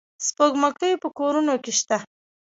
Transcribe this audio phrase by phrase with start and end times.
[0.25, 1.97] سپوږمکۍ په کورونو کې شته.